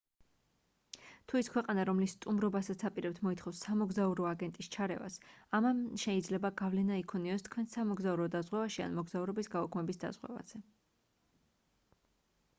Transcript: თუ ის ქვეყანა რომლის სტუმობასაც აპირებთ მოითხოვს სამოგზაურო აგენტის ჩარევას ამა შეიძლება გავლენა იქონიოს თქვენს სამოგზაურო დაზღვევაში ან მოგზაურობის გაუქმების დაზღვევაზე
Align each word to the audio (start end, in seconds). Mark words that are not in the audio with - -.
თუ 1.31 1.39
ის 1.41 1.47
ქვეყანა 1.55 1.83
რომლის 1.89 2.13
სტუმობასაც 2.17 2.85
აპირებთ 2.89 3.19
მოითხოვს 3.25 3.59
სამოგზაურო 3.65 4.25
აგენტის 4.29 4.69
ჩარევას 4.75 5.19
ამა 5.59 5.73
შეიძლება 6.05 6.51
გავლენა 6.63 6.97
იქონიოს 7.01 7.45
თქვენს 7.49 7.75
სამოგზაურო 7.79 8.27
დაზღვევაში 8.37 8.85
ან 8.87 8.95
მოგზაურობის 9.01 9.51
გაუქმების 9.57 10.01
დაზღვევაზე 10.05 10.63